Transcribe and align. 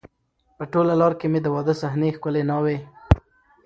په 0.57 0.63
ټوله 0.71 0.93
لار 1.01 1.13
کې 1.19 1.27
مې 1.31 1.39
د 1.43 1.47
واده 1.55 1.73
صحنې، 1.81 2.09
ښکلې 2.17 2.43
ناوې، 2.49 2.77